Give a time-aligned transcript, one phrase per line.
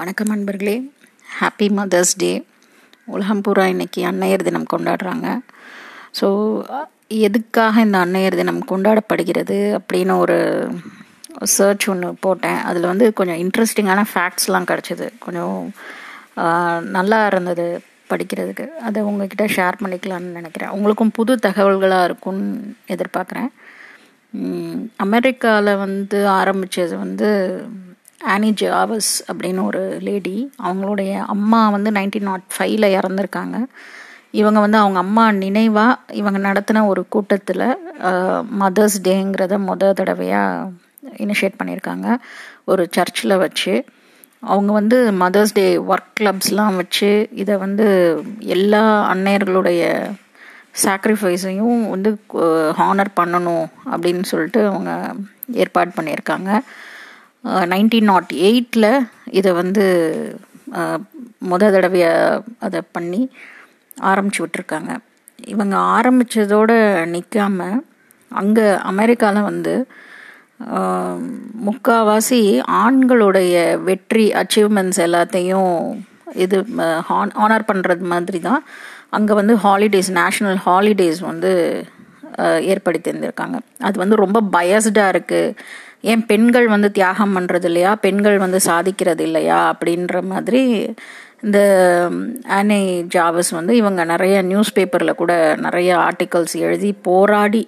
[0.00, 0.74] வணக்கம் நண்பர்களே
[1.38, 2.30] happy mother's day
[3.14, 5.26] உலகம் பூரா இன்னைக்கு அன்னையர் தினம் கொண்டாடுறாங்க.
[6.18, 6.28] ஸோ
[7.26, 10.38] எதுக்காக இந்த அன்னையர் தினம் கொண்டாடப்படுகிறது அப்படின்னு ஒரு
[11.56, 12.58] சர்ச் ஒன்று போட்டேன்.
[12.68, 15.08] அதில் வந்து கொஞ்சம் இன்ட்ரெஸ்டிங்கான ஃபேக்ட்ஸ்லாம் கிடச்சிது.
[15.26, 15.58] கொஞ்சம்
[16.96, 17.66] நல்லா இருந்தது
[18.12, 18.66] படிக்கிறதுக்கு.
[18.88, 20.74] அதை உங்ககிட்ட ஷேர் பண்ணிக்கலாம்னு நினைக்கிறேன்.
[20.78, 22.48] உங்களுக்கும் புது தகவல்களாக இருக்கும்னு
[22.96, 23.52] எதிர்பார்க்குறேன்.
[25.06, 27.30] அமெரிக்காவில் வந்து ஆரம்பித்தது வந்து
[28.20, 33.56] ஆனி ஜாவஸ் அப்படின்னு ஒரு லேடி அவங்களுடைய அம்மா வந்து நைன்டீன் நாட் oh ஃபைவ்ல இறந்துருக்காங்க.
[34.40, 37.64] இவங்க வந்து அவங்க அம்மா நினைவாக இவங்க நடத்தின ஒரு கூட்டத்தில்
[38.62, 40.70] மதர்ஸ் டேங்கிறத முத தடவையாக
[41.24, 42.08] இனிஷியேட் பண்ணியிருக்காங்க.
[42.64, 43.74] ஒரு சர்ச்சில் வச்சு.
[44.42, 47.10] அவங்க வந்து மதர்ஸ் டே ஒர்க் கிளப்ஸ்லாம் வச்சு
[47.42, 47.86] இதை வந்து
[48.56, 48.82] எல்லா
[49.14, 49.82] அன்னையர்களுடைய
[50.84, 52.10] சாக்ரிஃபைஸையும் வந்து
[52.80, 54.92] ஹானர் பண்ணணும் அப்படின்னு சொல்லிட்டு அவங்க
[55.64, 56.50] ஏற்பாடு பண்ணியிருக்காங்க.
[57.44, 58.90] நைன்டீன் நாட் எயிட்டில்
[59.30, 59.84] இதை வந்து
[61.42, 62.10] முத தடவையை
[62.58, 63.20] அதை பண்ணி
[64.02, 64.92] ஆரம்பிச்சு விட்டுருக்காங்க.
[65.48, 66.76] இவங்க ஆரம்பித்ததோடு
[67.14, 67.68] நிற்காம
[68.30, 69.74] அங்கே அமெரிக்காவில் வந்து
[71.64, 72.40] முக்கால்வாசி முக்காவாசி
[72.80, 73.54] ஆண்களுடைய
[73.84, 75.72] வெற்றி அச்சீவ்மெண்ட்ஸ் எல்லாத்தையும்
[76.34, 76.58] இது
[77.08, 78.62] ஹான் ஆனர் பண்ணுறது மாதிரி தான்
[79.10, 81.52] அங்கே வந்து ஹாலிடேஸ் நேஷ்னல் ஹாலிடேஸ் வந்து
[82.32, 85.56] ஏற்படுத்தியிருந்திருக்காங்க ஏற்படுத்தி இருந்திருக்காங்க அது வந்து ரொம்ப பயஸ்டாக இருக்குது
[86.00, 90.62] ஏன் பெண்கள் வந்து தியாகம் பண்ணுறது இல்லையா பெண்கள் வந்து சாதிக்கிறது இல்லையா அப்படின்ற மாதிரி
[91.42, 91.58] இந்த
[92.48, 97.62] ஆனே ஜாவஸ் வந்து இவங்க நிறைய நியூஸ் பேப்பரில் கூட நிறைய ஆர்டிகல்ஸ் எழுதி போராடி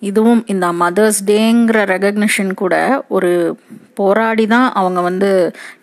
[0.00, 3.58] இதுவும் இந்த மதர்ஸ் டேங்கிற ரெகக்னிஷன் கூட ஒரு
[3.94, 5.30] போராடி தான் அவங்க வந்து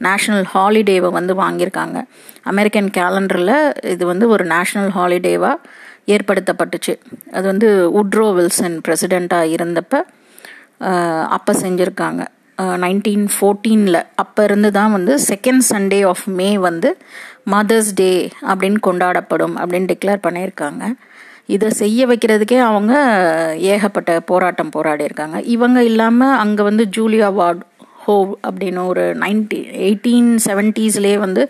[0.04, 1.98] நேஷ்னல் ஹாலிடேவை வந்து வாங்கியிருக்காங்க.
[2.44, 5.56] அமெரிக்கன் கேலண்டரில் இது வந்து ஒரு நேஷ்னல் ஹாலிடேவாக
[6.08, 6.94] ஏற்படுத்தப்பட்டுச்சு.
[7.32, 7.70] அது வந்து
[8.02, 10.02] உட்ரோ வில்சன் பிரசிடெண்ட்டாக இருந்தப்போ
[11.36, 12.22] அப்போ செஞ்சுருக்காங்க.
[12.84, 16.90] நைன்டீன் ஃபோர்டீனில் அப்போ இருந்து தான் வந்து செகண்ட் சண்டே ஆஃப் மே வந்து
[17.54, 18.12] மதர்ஸ் டே
[18.50, 20.84] அப்படின்னு கொண்டாடப்படும் அப்படின்னு டிக்ளேர் பண்ணியிருக்காங்க.
[21.56, 22.94] இதை செய்ய வைக்கிறதுக்கே அவங்க
[23.73, 27.64] ஏகப்பட்ட போராட்டம் போராடி இருக்காங்க இவங்க இல்லாமல் அங்கே வந்து ஜூலியா வார்ட்
[28.05, 31.44] ஹோவ் அப்படின்னு ஒரு நைன்டி எயிட்டீன் செவன்ட்டீஸ்லேயே வந்து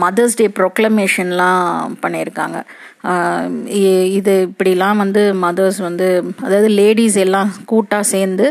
[0.00, 1.66] மதர்ஸ் டே ப்ரொக்ளமேஷன்லாம்
[2.02, 2.58] பண்ணியிருக்காங்க.
[3.74, 6.08] இ- இது இப்படிலாம் வந்து மதர்ஸ் வந்து
[6.42, 8.46] அதாவது லேடிஸ் எல்லாம் கூட்டாக சேர்ந்து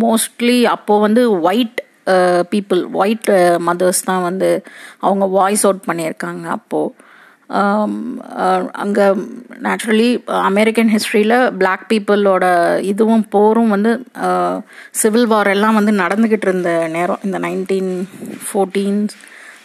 [0.00, 1.78] மோஸ்ட்லி அப்போது வந்து ஒயிட்
[2.50, 4.50] பீப்புள் ஒயிட் மதர்ஸ் தான் வந்து
[4.98, 7.06] அவங்க வாய்ஸ் அவுட் பண்ணியிருக்காங்க அப்போது
[8.72, 9.04] அங்கே
[9.62, 10.08] நேச்சுரலி
[10.42, 12.44] அமெரிக்கன் ஹிஸ்ட்ரியில் பிளாக் பீப்புளோட
[12.82, 13.92] இதுவும் போரும் வந்து
[14.90, 17.92] சிவில் வார் எல்லாம் வந்து நடந்துக்கிட்டு இருந்த நேரம் இந்த நைன்டீன்
[18.46, 19.14] ஃபோர்டீன்ஸ்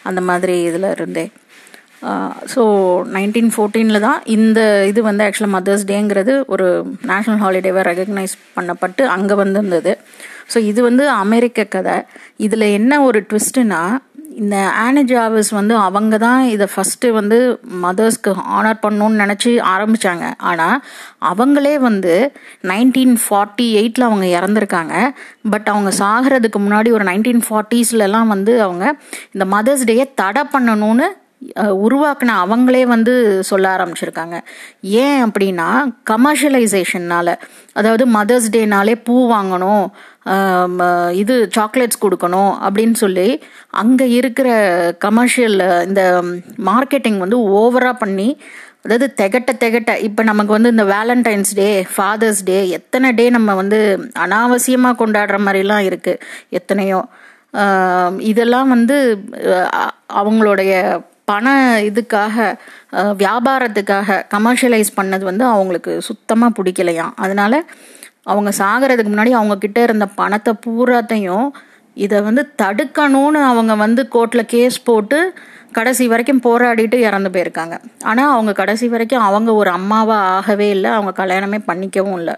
[0.09, 1.31] அந்த மாதிரி இதில் இருந்தேன்.
[2.53, 2.61] ஸோ
[3.15, 4.59] நைன்டீன் ஃபோர்டீனில் தான் இந்த
[4.91, 6.67] இது வந்து ஆக்சுவலாக மதர்ஸ் டேங்கிறது ஒரு
[7.11, 9.93] நேஷ்னல் ஹாலிடேவாக ரெகக்னைஸ் பண்ணப்பட்டு அங்கே வந்திருந்தது.
[10.53, 11.97] ஸோ இது வந்து அமெரிக்க கதை.
[12.45, 13.81] இதில் என்ன ஒரு ட்விஸ்ட்டுனா
[14.41, 14.55] இந்த
[14.85, 17.37] ஆனஜாவிஸ் வந்து அவங்க தான் இதை ஃபஸ்ட்டு வந்து
[17.83, 20.77] மதர்ஸ்க்கு ஆனர் பண்ணணும்னு நினச்சி ஆரம்பித்தாங்க ஆனால்
[21.31, 22.13] அவங்களே வந்து
[22.71, 24.95] நைன்டீன் ஃபார்ட்டி எயிட்டில் அவங்க இறந்துருக்காங்க.
[25.53, 28.85] பட் அவங்க சாகிறதுக்கு முன்னாடி ஒரு நைன்டீன் ஃபார்ட்டிஸ்லலாம் வந்து அவங்க
[29.35, 31.09] இந்த மதர்ஸ் டேயை தடை பண்ணணும்னு
[31.85, 33.13] உருவாக்கின உருவாக்குன அவங்களே வந்து
[33.49, 34.35] சொல்ல ஆரம்பிச்சிருக்காங்க.
[35.03, 35.67] ஏன் அப்படின்னா
[36.11, 37.35] கமர்ஷியலைசேஷன்னால
[37.73, 39.85] அதாவது மதர்ஸ் டேனாலே பூ வாங்கணும்.
[41.13, 43.27] இது சாக்லேட்ஸ் கொடுக்கணும் அப்படின்னு சொல்லி
[43.69, 44.49] அங்கே இருக்கிற
[44.97, 45.57] கமர்ஷியல்
[45.87, 46.03] இந்த
[46.65, 48.27] மார்க்கெட்டிங் வந்து ஓவராக பண்ணி
[48.85, 53.79] அதாவது திகட்ட திகட்ட இப்போ நமக்கு வந்து இந்த வேலண்டைன்ஸ் டே ஃபாதர்ஸ் டே எத்தனை டே நம்ம வந்து
[54.25, 57.01] அனாவசியமாக கொண்டாடுற மாதிரிலாம் இருக்குது எத்தனையோ.
[58.31, 58.97] இதெல்லாம் வந்து
[60.21, 60.73] அவங்களுடைய
[61.25, 61.47] பண
[61.89, 62.35] இதுக்காக
[63.23, 67.13] வியாபாரத்துக்காக கமர்ஷியலைஸ் பண்ணது வந்து அவங்களுக்கு சுத்தமாக பிடிக்கலையாம்.
[67.15, 67.63] அதனால
[68.25, 71.47] அவங்க சாகிறதுக்கு முன்னாடி அவங்க கிட்ட இருந்த பணத்தை பூராத்தையும்
[71.93, 75.33] இதை வந்து தடுக்கணும்னு அவங்க வந்து கோர்ட்டில் கேஸ் போட்டு
[75.71, 77.75] கடைசி வரைக்கும் போராடிட்டு இறந்து போயிருக்காங்க.
[78.03, 80.89] ஆனால் அவங்க கடைசி வரைக்கும் அவங்க ஒரு அம்மாவாக ஆகவே இல்லை.
[80.91, 82.35] அவங்க கல்யாணமே பண்ணிக்கவும் இல்லை.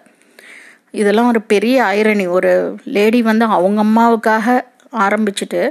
[0.91, 2.51] இதெல்லாம் ஒரு பெரிய ஐரணி ஒரு
[2.83, 4.63] லேடி வந்து அவங்க அம்மாவுக்காக
[5.05, 5.61] ஆரம்பிச்சுட்டு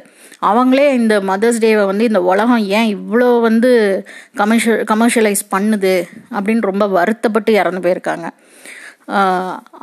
[0.42, 3.71] அவங்களே இந்த மதர்ஸ் டேவை வந்து இந்த உலகம் ஏன் இவ்வளோ வந்து
[4.34, 5.94] கமர்ஷியல் கமர்ஷியலைஸ் பண்ணுது
[6.36, 8.28] அப்படின்னு ரொம்ப வருத்தப்பட்டு இறந்து போயிருக்காங்க.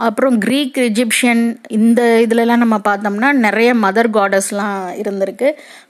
[0.05, 1.43] அப்புறம் க்ரீக் இஜிப்ஷியன்
[1.77, 5.49] இந்த இதுலலாம் நம்ம பார்த்தோம்னா நிறைய மதர் காடஸ்லாம் இருந்திருக்கு.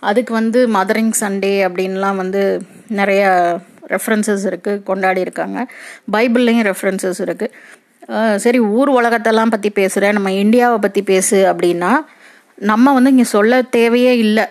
[0.10, 2.42] அதுக்கு வந்து மதரிங் சண்டே அப்படின்லாம் வந்து
[3.00, 3.24] நிறைய
[3.96, 5.60] ரெஃபரன்சஸ் இருக்குது கொண்டாடி இருக்காங்க.
[6.16, 11.92] பைபிள்லேயும் ரெஃபரன்சஸ் இருக்குது சரி ஊர் உலகத்தெல்லாம் பற்றி பேசுகிறேன் நம்ம இந்தியாவை பற்றி பேசு அப்படின்னா
[12.70, 14.46] நம்ம வந்து இங்கே சொல்ல தேவையே இல்லை.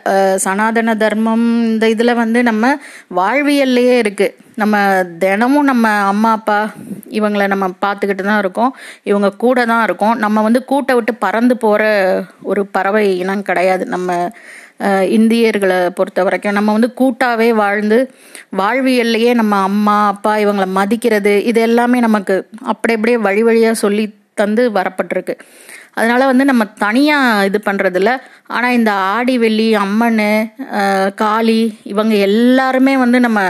[0.44, 2.70] சனாதன தர்மம் இந்த இதில் வந்து நம்ம
[3.18, 4.76] வாழ்வியல்லையே இருக்குது நம்ம
[5.24, 6.58] தினமும் நம்ம அம்மா அப்பா
[7.18, 8.72] இவங்கள நம்ம பார்த்துக்கிட்டு தான் இருக்கோம்.
[9.10, 10.14] இவங்க கூட தான் இருக்கோம்.
[10.24, 11.84] நம்ம வந்து கூட்டை விட்டு பறந்து போகிற
[12.52, 13.86] ஒரு பறவை இனம் கிடையாது.
[13.94, 14.18] நம்ம
[15.16, 17.98] இந்தியர்களை பொறுத்த வரைக்கும் நம்ம வந்து கூட்டாகவே வாழ்ந்து
[18.60, 22.36] வாழ்வியல்லையே நம்ம அம்மா அப்பா இவங்களை மதிக்கிறது இது எல்லாமே நமக்கு
[22.72, 24.06] அப்படி அப்படியே வழி வழியாக சொல்லி
[24.40, 25.34] தந்து வரப்பட்டிருக்கு.
[25.96, 28.10] அதனால் வந்து நம்ம தனியாக இது பண்ணுறதில்ல
[28.56, 30.24] ஆனால் இந்த ஆடி வெள்ளி அம்மன்
[31.22, 31.60] காளி
[31.92, 33.40] இவங்க எல்லாருமே வந்து நம்ம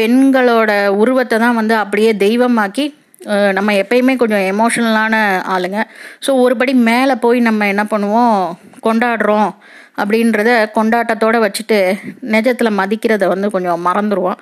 [0.00, 0.70] பெண்களோட
[1.02, 2.84] உருவத்தை தான் வந்து அப்படியே தெய்வமாக்கி
[3.56, 5.14] நம்ம எப்பயுமே கொஞ்சம் எமோஷனலான
[5.54, 5.78] ஆளுங்க.
[6.24, 8.36] ஸோ ஒருபடி மேலே போய் நம்ம என்ன பண்ணுவோம்?
[8.86, 9.50] கொண்டாடுறோம்.
[10.00, 11.78] அப்படின்றத கொண்டாட்டத்தோடு வச்சுட்டு
[12.34, 14.40] நிஜத்தில் மதிக்கிறத வந்து கொஞ்சம் மறந்துடுவோம்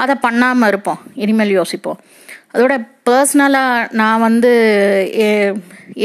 [0.00, 1.00] அதை பண்ணாமல் இருப்போம்.
[1.14, 1.98] இனிமேல் யோசிப்போம்.
[2.54, 2.74] அதோட
[3.10, 4.50] பர்சனலாக நான் வந்து
[5.14, 5.54] எ-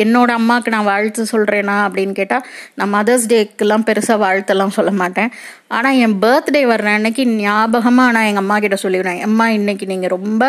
[0.03, 5.31] என்னோட அம்மாவுக்கு நான் வாழ்த்து சொல்கிறேனா அப்படின்னு கேட்டால் நான் மதர்ஸ் டேக்கெலாம் பெருசாக வாழ்த்தெல்லாம் சொல்ல மாட்டேன்.
[5.68, 9.21] ஆனால் என் பர்த்டே வர்ற அன்னைக்கு ஞாபகமாக நான் எங்கள் அம்மா கிட்ட சொல்லிடுவேன்.
[9.21, 10.44] அம்மா இன்னைக்கு நீங்கள் ரொம்ப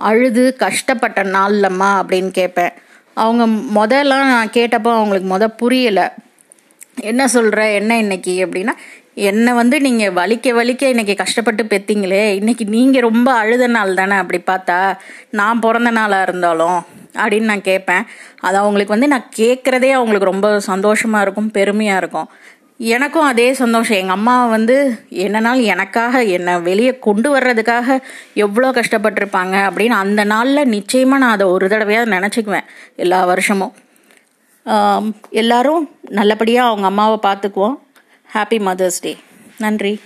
[0.00, 2.72] அழுது கஷ்டப்பட்ட நாள்லம்மா அப்படின்னு கேட்பேன்.
[3.14, 3.44] அவங்க
[3.78, 6.08] முதல்லாம் நான் கேட்டப்போ அவங்களுக்கு மொதல் புரியலை.
[7.00, 8.46] என்ன சொல்கிற என்ன இன்னைக்கு?
[8.46, 8.72] அப்படின்னா
[9.16, 14.40] என்னை வந்து நீங்கள் வலிக்க வலிக்க இன்னைக்கு கஷ்டப்பட்டு பெத்தீங்களே இன்னைக்கு நீங்கள் ரொம்ப அழுத நாள் தானே அப்படி
[14.50, 14.78] பார்த்தா
[15.40, 16.78] நான் பிறந்த நாளாக இருந்தாலும்
[17.22, 18.06] அப்படின்னு நான் கேட்பேன்.
[18.46, 22.28] அது அவங்களுக்கு வந்து நான் கேட்குறதே அவங்களுக்கு ரொம்ப சந்தோஷமாக இருக்கும் பெருமையாக இருக்கும்.
[22.94, 23.98] எனக்கும் அதே சந்தோஷம்.
[24.02, 24.76] எங்கள் அம்மா வந்து
[25.24, 27.98] என்னனால் எனக்காக என்னை வெளியே கொண்டு வர்றதுக்காக
[28.44, 32.68] எவ்வளோ கஷ்டப்பட்டிருப்பாங்க அப்படின்னு அந்த நாளில் நிச்சயமாக நான் அதை ஒரு தடவையாக நினச்சிக்குவேன்
[33.04, 33.74] எல்லா வருஷமும்.
[35.42, 35.82] எல்லாரும்
[36.18, 37.78] நல்லபடியாக அவங்க அம்மாவை பார்த்துக்குவோம்.
[38.34, 39.16] ஹாப்பி மதர்ஸ் டே
[39.60, 40.00] நன்றி.